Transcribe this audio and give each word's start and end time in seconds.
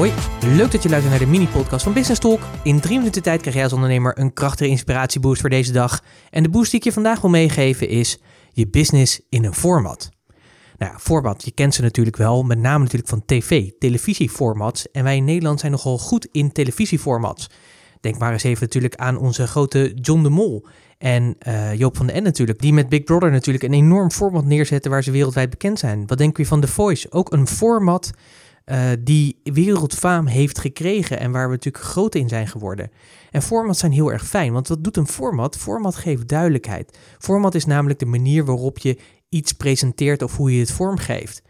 Hoi, 0.00 0.12
leuk 0.42 0.70
dat 0.70 0.82
je 0.82 0.88
luistert 0.88 1.10
naar 1.10 1.24
de 1.24 1.30
mini-podcast 1.30 1.82
van 1.82 1.92
Business 1.92 2.20
Talk. 2.20 2.40
In 2.62 2.80
drie 2.80 2.98
minuten 2.98 3.22
tijd 3.22 3.40
krijg 3.40 3.54
jij 3.54 3.64
als 3.64 3.72
ondernemer 3.72 4.18
een 4.18 4.32
krachtige 4.32 4.70
inspiratieboost 4.70 5.40
voor 5.40 5.50
deze 5.50 5.72
dag. 5.72 6.04
En 6.30 6.42
de 6.42 6.48
boost 6.48 6.70
die 6.70 6.80
ik 6.80 6.84
je 6.84 6.92
vandaag 6.92 7.20
wil 7.20 7.30
meegeven 7.30 7.88
is 7.88 8.20
je 8.52 8.68
business 8.68 9.20
in 9.28 9.44
een 9.44 9.54
format. 9.54 10.10
Nou 10.78 10.92
ja, 10.92 10.98
format, 10.98 11.44
je 11.44 11.50
kent 11.50 11.74
ze 11.74 11.82
natuurlijk 11.82 12.16
wel, 12.16 12.42
met 12.42 12.58
name 12.58 12.78
natuurlijk 12.78 13.08
van 13.08 13.22
tv, 13.26 13.70
televisieformats. 13.78 14.90
En 14.90 15.04
wij 15.04 15.16
in 15.16 15.24
Nederland 15.24 15.60
zijn 15.60 15.72
nogal 15.72 15.98
goed 15.98 16.28
in 16.32 16.52
televisieformats. 16.52 17.46
Denk 18.00 18.18
maar 18.18 18.32
eens 18.32 18.42
even 18.42 18.62
natuurlijk 18.62 18.96
aan 18.96 19.18
onze 19.18 19.46
grote 19.46 19.92
John 19.94 20.22
de 20.22 20.30
Mol. 20.30 20.66
En 20.98 21.36
uh, 21.48 21.74
Joop 21.74 21.96
van 21.96 22.06
den 22.06 22.14
End 22.14 22.24
natuurlijk, 22.24 22.60
die 22.60 22.72
met 22.72 22.88
Big 22.88 23.04
Brother 23.04 23.30
natuurlijk 23.30 23.64
een 23.64 23.72
enorm 23.72 24.10
format 24.10 24.44
neerzetten 24.44 24.90
waar 24.90 25.02
ze 25.02 25.10
wereldwijd 25.10 25.50
bekend 25.50 25.78
zijn. 25.78 26.06
Wat 26.06 26.18
denk 26.18 26.36
je 26.36 26.46
van 26.46 26.60
The 26.60 26.68
Voice? 26.68 27.10
Ook 27.10 27.32
een 27.32 27.46
format 27.46 28.10
uh, 28.70 28.90
die 29.00 29.40
wereldfaam 29.42 30.26
heeft 30.26 30.58
gekregen 30.58 31.18
en 31.18 31.30
waar 31.30 31.46
we 31.46 31.54
natuurlijk 31.54 31.84
groot 31.84 32.14
in 32.14 32.28
zijn 32.28 32.48
geworden. 32.48 32.90
En 33.30 33.42
formats 33.42 33.78
zijn 33.78 33.92
heel 33.92 34.12
erg 34.12 34.26
fijn, 34.26 34.52
want 34.52 34.68
wat 34.68 34.84
doet 34.84 34.96
een 34.96 35.06
format? 35.06 35.56
Format 35.56 35.94
geeft 35.94 36.28
duidelijkheid. 36.28 36.98
Format 37.18 37.54
is 37.54 37.64
namelijk 37.64 37.98
de 37.98 38.06
manier 38.06 38.44
waarop 38.44 38.78
je 38.78 38.98
iets 39.28 39.52
presenteert 39.52 40.22
of 40.22 40.36
hoe 40.36 40.54
je 40.54 40.60
het 40.60 40.72
vormgeeft. 40.72 41.42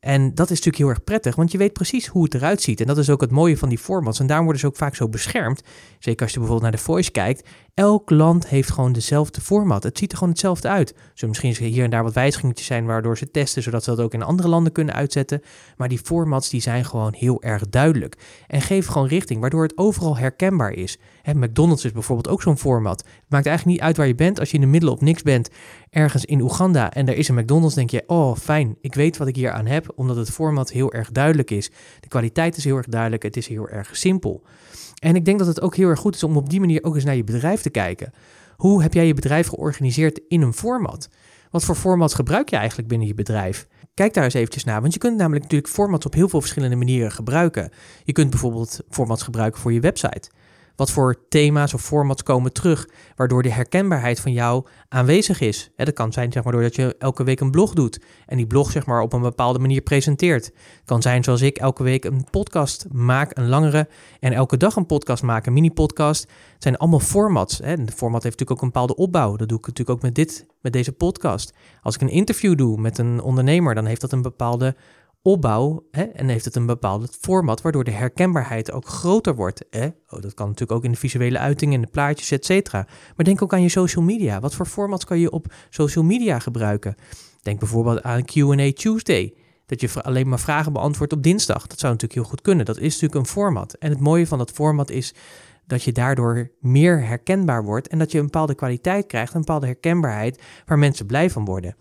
En 0.00 0.34
dat 0.34 0.50
is 0.50 0.56
natuurlijk 0.56 0.76
heel 0.76 0.88
erg 0.88 1.04
prettig, 1.04 1.36
want 1.36 1.52
je 1.52 1.58
weet 1.58 1.72
precies 1.72 2.06
hoe 2.06 2.24
het 2.24 2.34
eruit 2.34 2.62
ziet. 2.62 2.80
En 2.80 2.86
dat 2.86 2.98
is 2.98 3.10
ook 3.10 3.20
het 3.20 3.30
mooie 3.30 3.56
van 3.56 3.68
die 3.68 3.78
formats. 3.78 4.20
En 4.20 4.26
daarom 4.26 4.44
worden 4.44 4.62
ze 4.62 4.68
ook 4.68 4.76
vaak 4.76 4.94
zo 4.94 5.08
beschermd. 5.08 5.62
Zeker 5.98 6.22
als 6.22 6.32
je 6.32 6.38
bijvoorbeeld 6.38 6.70
naar 6.70 6.80
de 6.80 6.86
Voice 6.86 7.10
kijkt. 7.10 7.48
Elk 7.76 8.10
land 8.10 8.48
heeft 8.48 8.70
gewoon 8.70 8.92
dezelfde 8.92 9.40
format. 9.40 9.82
Het 9.82 9.98
ziet 9.98 10.10
er 10.10 10.18
gewoon 10.18 10.32
hetzelfde 10.32 10.68
uit. 10.68 10.94
Zo 11.14 11.26
misschien 11.28 11.54
hier 11.54 11.84
en 11.84 11.90
daar 11.90 12.02
wat 12.02 12.12
wijzigingetjes 12.12 12.66
zijn 12.66 12.86
waardoor 12.86 13.18
ze 13.18 13.30
testen, 13.30 13.62
zodat 13.62 13.84
ze 13.84 13.90
dat 13.90 14.04
ook 14.04 14.14
in 14.14 14.22
andere 14.22 14.48
landen 14.48 14.72
kunnen 14.72 14.94
uitzetten. 14.94 15.42
Maar 15.76 15.88
die 15.88 15.98
formats 15.98 16.48
die 16.48 16.60
zijn 16.60 16.84
gewoon 16.84 17.14
heel 17.14 17.42
erg 17.42 17.68
duidelijk. 17.68 18.18
En 18.46 18.60
geven 18.60 18.92
gewoon 18.92 19.08
richting, 19.08 19.40
waardoor 19.40 19.62
het 19.62 19.78
overal 19.78 20.16
herkenbaar 20.16 20.72
is. 20.72 20.98
Hè, 21.22 21.34
McDonald's 21.34 21.84
is 21.84 21.92
bijvoorbeeld 21.92 22.28
ook 22.28 22.42
zo'n 22.42 22.58
format. 22.58 22.98
Het 22.98 23.28
maakt 23.28 23.46
eigenlijk 23.46 23.76
niet 23.76 23.86
uit 23.86 23.96
waar 23.96 24.06
je 24.06 24.14
bent. 24.14 24.40
Als 24.40 24.50
je 24.50 24.54
in 24.54 24.62
de 24.62 24.66
middel 24.66 24.90
op 24.90 25.00
niks 25.00 25.22
bent, 25.22 25.50
ergens 25.90 26.24
in 26.24 26.40
Oeganda 26.40 26.92
en 26.92 27.08
er 27.08 27.16
is 27.16 27.28
een 27.28 27.34
McDonald's, 27.34 27.74
denk 27.74 27.90
je, 27.90 28.04
oh 28.06 28.36
fijn, 28.36 28.76
ik 28.80 28.94
weet 28.94 29.16
wat 29.16 29.28
ik 29.28 29.36
hier 29.36 29.50
aan 29.50 29.66
heb, 29.66 29.92
omdat 29.94 30.16
het 30.16 30.30
format 30.30 30.70
heel 30.70 30.92
erg 30.92 31.10
duidelijk 31.10 31.50
is. 31.50 31.70
De 32.00 32.08
kwaliteit 32.08 32.56
is 32.56 32.64
heel 32.64 32.76
erg 32.76 32.86
duidelijk, 32.86 33.22
het 33.22 33.36
is 33.36 33.46
heel 33.46 33.68
erg 33.68 33.96
simpel. 33.96 34.44
En 34.96 35.16
ik 35.16 35.24
denk 35.24 35.38
dat 35.38 35.46
het 35.46 35.60
ook 35.60 35.76
heel 35.76 35.88
erg 35.88 36.00
goed 36.00 36.14
is 36.14 36.22
om 36.22 36.36
op 36.36 36.50
die 36.50 36.60
manier 36.60 36.84
ook 36.84 36.94
eens 36.94 37.04
naar 37.04 37.16
je 37.16 37.24
bedrijf 37.24 37.62
te 37.66 37.80
kijken. 37.80 38.12
Hoe 38.56 38.82
heb 38.82 38.94
jij 38.94 39.06
je 39.06 39.14
bedrijf 39.14 39.48
georganiseerd 39.48 40.20
in 40.28 40.42
een 40.42 40.52
format? 40.52 41.08
Wat 41.50 41.64
voor 41.64 41.74
formats 41.74 42.14
gebruik 42.14 42.48
je 42.48 42.56
eigenlijk 42.56 42.88
binnen 42.88 43.06
je 43.06 43.14
bedrijf? 43.14 43.66
Kijk 43.94 44.14
daar 44.14 44.24
eens 44.24 44.34
eventjes 44.34 44.64
naar, 44.64 44.80
want 44.80 44.92
je 44.92 44.98
kunt 44.98 45.16
namelijk 45.16 45.42
natuurlijk 45.42 45.72
formats 45.72 46.06
op 46.06 46.14
heel 46.14 46.28
veel 46.28 46.40
verschillende 46.40 46.76
manieren 46.76 47.12
gebruiken. 47.12 47.70
Je 48.04 48.12
kunt 48.12 48.30
bijvoorbeeld 48.30 48.80
formats 48.90 49.22
gebruiken 49.22 49.60
voor 49.60 49.72
je 49.72 49.80
website. 49.80 50.30
Wat 50.76 50.90
voor 50.90 51.26
thema's 51.28 51.74
of 51.74 51.82
formats 51.82 52.22
komen 52.22 52.52
terug, 52.52 52.88
waardoor 53.14 53.42
de 53.42 53.52
herkenbaarheid 53.52 54.20
van 54.20 54.32
jou 54.32 54.66
aanwezig 54.88 55.40
is. 55.40 55.70
dat 55.76 55.92
kan 55.92 56.12
zijn 56.12 56.32
zeg 56.32 56.44
maar, 56.44 56.52
doordat 56.52 56.74
je 56.74 56.94
elke 56.98 57.24
week 57.24 57.40
een 57.40 57.50
blog 57.50 57.72
doet 57.72 58.00
en 58.26 58.36
die 58.36 58.46
blog 58.46 58.70
zeg 58.70 58.86
maar, 58.86 59.00
op 59.00 59.12
een 59.12 59.20
bepaalde 59.20 59.58
manier 59.58 59.80
presenteert. 59.80 60.44
Het 60.44 60.84
kan 60.84 61.02
zijn 61.02 61.24
zoals 61.24 61.40
ik 61.40 61.58
elke 61.58 61.82
week 61.82 62.04
een 62.04 62.26
podcast 62.30 62.86
maak, 62.92 63.38
een 63.38 63.48
langere, 63.48 63.88
en 64.20 64.32
elke 64.32 64.56
dag 64.56 64.76
een 64.76 64.86
podcast 64.86 65.22
maak, 65.22 65.46
een 65.46 65.52
mini-podcast. 65.52 66.22
Het 66.22 66.62
zijn 66.62 66.76
allemaal 66.76 67.00
formats. 67.00 67.58
Hè. 67.58 67.72
Een 67.72 67.90
format 67.90 68.22
heeft 68.22 68.38
natuurlijk 68.38 68.50
ook 68.50 68.62
een 68.62 68.72
bepaalde 68.72 68.96
opbouw. 68.96 69.36
Dat 69.36 69.48
doe 69.48 69.58
ik 69.58 69.66
natuurlijk 69.66 69.96
ook 69.96 70.02
met, 70.02 70.14
dit, 70.14 70.46
met 70.60 70.72
deze 70.72 70.92
podcast. 70.92 71.52
Als 71.82 71.94
ik 71.94 72.00
een 72.00 72.08
interview 72.08 72.56
doe 72.56 72.80
met 72.80 72.98
een 72.98 73.20
ondernemer, 73.20 73.74
dan 73.74 73.86
heeft 73.86 74.00
dat 74.00 74.12
een 74.12 74.22
bepaalde 74.22 74.76
opbouw 75.26 75.86
hè, 75.90 76.02
en 76.02 76.28
heeft 76.28 76.44
het 76.44 76.56
een 76.56 76.66
bepaald 76.66 77.16
format 77.20 77.60
waardoor 77.62 77.84
de 77.84 77.90
herkenbaarheid 77.90 78.72
ook 78.72 78.88
groter 78.88 79.34
wordt. 79.34 79.64
Hè? 79.70 79.86
Oh, 79.86 80.20
dat 80.22 80.34
kan 80.34 80.46
natuurlijk 80.46 80.78
ook 80.78 80.84
in 80.84 80.90
de 80.90 80.98
visuele 80.98 81.38
uitingen, 81.38 81.74
in 81.74 81.80
de 81.80 81.90
plaatjes, 81.90 82.30
et 82.30 82.44
cetera. 82.44 82.86
Maar 83.16 83.24
denk 83.24 83.42
ook 83.42 83.52
aan 83.52 83.62
je 83.62 83.68
social 83.68 84.04
media. 84.04 84.40
Wat 84.40 84.54
voor 84.54 84.66
formats 84.66 85.04
kan 85.04 85.18
je 85.18 85.30
op 85.30 85.52
social 85.70 86.04
media 86.04 86.38
gebruiken? 86.38 86.94
Denk 87.42 87.58
bijvoorbeeld 87.58 88.02
aan 88.02 88.24
Q&A 88.24 88.72
Tuesday. 88.72 89.34
Dat 89.66 89.80
je 89.80 90.02
alleen 90.02 90.28
maar 90.28 90.40
vragen 90.40 90.72
beantwoordt 90.72 91.12
op 91.12 91.22
dinsdag. 91.22 91.66
Dat 91.66 91.78
zou 91.78 91.92
natuurlijk 91.92 92.20
heel 92.20 92.30
goed 92.30 92.42
kunnen. 92.42 92.64
Dat 92.64 92.78
is 92.78 92.92
natuurlijk 92.92 93.14
een 93.14 93.32
format. 93.32 93.74
En 93.74 93.90
het 93.90 94.00
mooie 94.00 94.26
van 94.26 94.38
dat 94.38 94.50
format 94.50 94.90
is 94.90 95.14
dat 95.66 95.82
je 95.82 95.92
daardoor 95.92 96.50
meer 96.60 97.06
herkenbaar 97.06 97.64
wordt 97.64 97.88
en 97.88 97.98
dat 97.98 98.12
je 98.12 98.18
een 98.18 98.24
bepaalde 98.24 98.54
kwaliteit 98.54 99.06
krijgt, 99.06 99.34
een 99.34 99.40
bepaalde 99.40 99.66
herkenbaarheid 99.66 100.42
waar 100.66 100.78
mensen 100.78 101.06
blij 101.06 101.30
van 101.30 101.44
worden. 101.44 101.74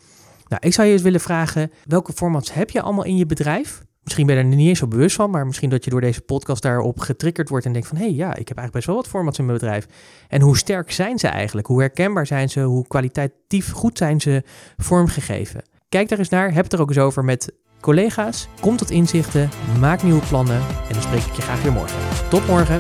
Nou, 0.47 0.61
ik 0.65 0.73
zou 0.73 0.87
je 0.87 0.93
eens 0.93 1.01
willen 1.01 1.19
vragen, 1.19 1.71
welke 1.83 2.13
formats 2.13 2.53
heb 2.53 2.69
je 2.69 2.81
allemaal 2.81 3.05
in 3.05 3.17
je 3.17 3.25
bedrijf? 3.25 3.83
Misschien 4.03 4.25
ben 4.25 4.35
je 4.35 4.41
er 4.41 4.47
niet 4.47 4.67
eens 4.67 4.79
zo 4.79 4.87
bewust 4.87 5.15
van, 5.15 5.29
maar 5.29 5.45
misschien 5.45 5.69
dat 5.69 5.83
je 5.83 5.89
door 5.89 6.01
deze 6.01 6.21
podcast 6.21 6.61
daarop 6.61 6.99
getriggerd 6.99 7.49
wordt 7.49 7.65
en 7.65 7.73
denkt 7.73 7.87
van, 7.87 7.97
hé 7.97 8.03
hey, 8.03 8.13
ja, 8.13 8.35
ik 8.35 8.47
heb 8.47 8.57
eigenlijk 8.57 8.71
best 8.71 8.85
wel 8.85 8.95
wat 8.95 9.07
formats 9.07 9.39
in 9.39 9.45
mijn 9.45 9.57
bedrijf. 9.57 9.85
En 10.27 10.41
hoe 10.41 10.57
sterk 10.57 10.91
zijn 10.91 11.19
ze 11.19 11.27
eigenlijk? 11.27 11.67
Hoe 11.67 11.79
herkenbaar 11.79 12.25
zijn 12.25 12.49
ze? 12.49 12.59
Hoe 12.59 12.87
kwalitatief 12.87 13.71
goed 13.71 13.97
zijn 13.97 14.21
ze 14.21 14.43
vormgegeven? 14.77 15.63
Kijk 15.89 16.09
daar 16.09 16.19
eens 16.19 16.29
naar, 16.29 16.53
heb 16.53 16.63
het 16.63 16.73
er 16.73 16.81
ook 16.81 16.89
eens 16.89 16.97
over 16.97 17.23
met 17.23 17.53
collega's. 17.79 18.47
Kom 18.59 18.77
tot 18.77 18.89
inzichten, 18.89 19.49
maak 19.79 20.03
nieuwe 20.03 20.25
plannen 20.27 20.57
en 20.57 20.93
dan 20.93 21.01
spreek 21.01 21.23
ik 21.23 21.33
je 21.33 21.41
graag 21.41 21.61
weer 21.61 21.71
morgen. 21.71 21.99
Tot 22.29 22.47
morgen! 22.47 22.79